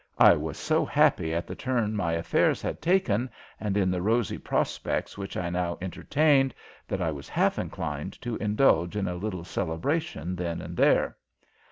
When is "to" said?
8.23-8.35